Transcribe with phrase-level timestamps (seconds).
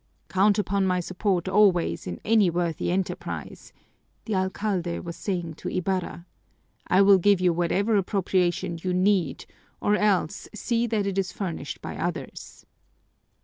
[0.29, 3.71] "Count upon my support always in any worthy enterprise,"
[4.25, 6.25] the alcalde was saying to Ibarra.
[6.87, 9.45] "I will give you whatever appropriation you need
[9.79, 12.65] or else see that it is furnished by others."